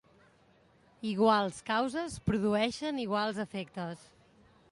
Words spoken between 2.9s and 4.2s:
iguals efectes.